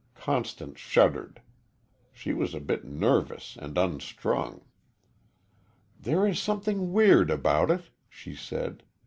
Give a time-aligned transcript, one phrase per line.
[0.15, 1.43] Constance shuddered.
[2.11, 4.61] She was a bit nervous and unstrung.
[5.99, 8.81] "There is something weird about it," she said.